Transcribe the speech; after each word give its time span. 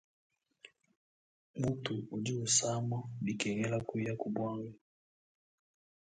Mutu 1.61 1.93
udi 2.15 2.33
usama 2.45 2.97
bikengela 3.23 3.77
kuya 3.87 4.13
ku 4.19 4.27
buanga. 4.35 4.73